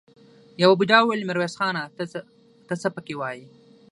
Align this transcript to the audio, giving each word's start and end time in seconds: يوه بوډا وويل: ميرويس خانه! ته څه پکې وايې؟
يوه 0.61 0.73
بوډا 0.79 0.97
وويل: 1.01 1.27
ميرويس 1.27 1.53
خانه! 1.59 1.81
ته 2.67 2.75
څه 2.81 2.87
پکې 2.95 3.15
وايې؟ 3.17 3.45